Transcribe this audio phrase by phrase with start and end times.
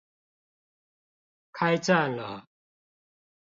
[1.51, 2.47] 開站了